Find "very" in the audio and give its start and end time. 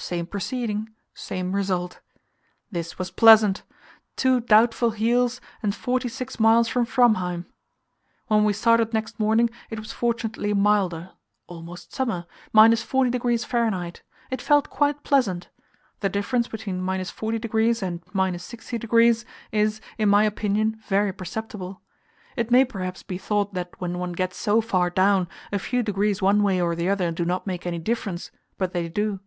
20.86-21.12